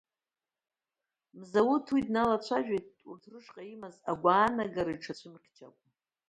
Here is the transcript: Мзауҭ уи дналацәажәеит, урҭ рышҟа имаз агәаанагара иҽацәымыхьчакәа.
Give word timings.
Мзауҭ 1.39 1.87
уи 1.93 2.05
дналацәажәеит, 2.07 2.87
урҭ 3.09 3.23
рышҟа 3.31 3.63
имаз 3.73 3.95
агәаанагара 4.11 4.91
иҽацәымыхьчакәа. 4.95 5.87